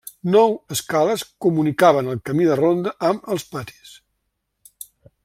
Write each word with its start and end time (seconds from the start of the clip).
Nou 0.35 0.53
escales 0.75 1.25
comunicaven 1.47 2.09
el 2.13 2.17
camí 2.29 2.49
de 2.53 2.57
ronda 2.63 2.95
amb 3.11 3.31
els 3.37 3.47
patis. 3.53 3.95